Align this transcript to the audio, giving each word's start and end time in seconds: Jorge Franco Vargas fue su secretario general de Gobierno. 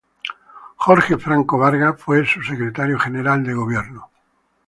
Jorge 0.77 1.19
Franco 1.19 1.59
Vargas 1.59 2.01
fue 2.01 2.25
su 2.25 2.41
secretario 2.41 2.97
general 2.97 3.43
de 3.43 3.53
Gobierno. 3.53 4.09